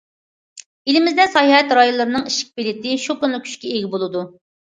ئېلىمىزدە 0.93 1.27
ساياھەت 1.33 1.75
رايونلىرىنىڭ 1.79 2.25
ئىشىك 2.31 2.49
بېلىتى 2.61 2.97
شۇ 3.05 3.17
كۈنىلا 3.21 3.43
كۈچكە 3.47 3.75
ئىگە 3.75 3.93
بولىدۇ. 3.97 4.27